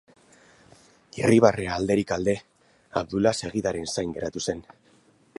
[1.19, 2.35] Irribarrea alderik alde,
[3.01, 4.65] Abdula segidaren zain geratu zen.